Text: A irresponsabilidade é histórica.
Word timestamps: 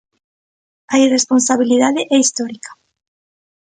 A 0.93 0.95
irresponsabilidade 1.05 2.01
é 2.15 2.17
histórica. 2.19 2.71